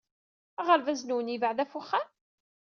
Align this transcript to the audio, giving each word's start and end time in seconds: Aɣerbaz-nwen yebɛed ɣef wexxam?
Aɣerbaz-nwen 0.59 1.31
yebɛed 1.33 1.57
ɣef 1.61 1.73
wexxam? 1.77 2.07